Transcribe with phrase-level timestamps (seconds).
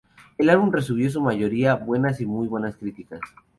[0.39, 3.19] El álbum recibió su mayoría buenas y muy buenas críticas.